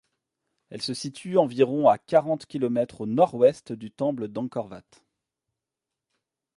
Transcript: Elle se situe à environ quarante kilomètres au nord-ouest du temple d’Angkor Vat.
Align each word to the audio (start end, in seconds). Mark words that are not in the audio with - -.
Elle 0.71 0.81
se 0.81 0.95
situe 0.95 1.37
à 1.37 1.41
environ 1.41 1.87
quarante 2.07 2.47
kilomètres 2.47 3.01
au 3.01 3.05
nord-ouest 3.05 3.71
du 3.71 3.91
temple 3.91 4.29
d’Angkor 4.29 4.67
Vat. 4.67 4.81